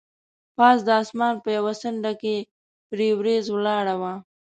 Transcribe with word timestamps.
پاس 0.57 0.77
د 0.87 0.89
اسمان 1.03 1.35
په 1.43 1.49
یوه 1.57 1.73
څنډه 1.81 2.11
کې 2.21 2.35
پرې 2.89 3.07
وریځ 3.19 3.45
ولاړه 3.51 3.95
وه. 4.01 4.13